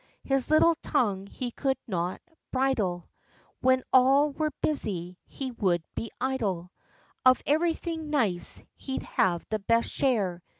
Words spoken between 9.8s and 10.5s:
share.